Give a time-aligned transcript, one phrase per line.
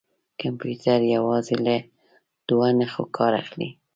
[0.41, 1.75] کمپیوټر یوازې له
[2.47, 3.69] دوه نښو کار اخلي.